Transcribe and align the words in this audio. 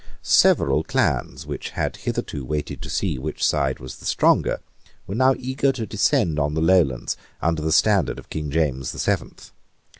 Several 0.23 0.83
clans, 0.83 1.45
which 1.45 1.69
had 1.69 1.95
hitherto 1.97 2.43
waited 2.43 2.81
to 2.81 2.89
see 2.89 3.19
which 3.19 3.45
side 3.45 3.77
was 3.79 3.97
the 3.97 4.05
stronger, 4.07 4.59
were 5.05 5.13
now 5.13 5.35
eager 5.37 5.71
to 5.73 5.85
descend 5.85 6.39
on 6.39 6.55
the 6.55 6.59
Lowlands 6.59 7.15
under 7.39 7.61
the 7.61 7.71
standard 7.71 8.17
of 8.17 8.31
King 8.31 8.49
James 8.49 8.93
the 8.93 8.97
Seventh. 8.99 9.51